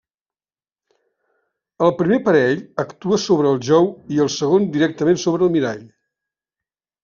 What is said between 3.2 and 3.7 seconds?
sobre el